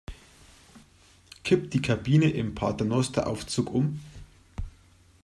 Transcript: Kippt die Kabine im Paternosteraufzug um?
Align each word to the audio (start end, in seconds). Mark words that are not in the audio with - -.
Kippt 1.43 1.75
die 1.75 1.81
Kabine 1.83 2.27
im 2.31 2.55
Paternosteraufzug 2.55 3.71
um? 3.71 3.99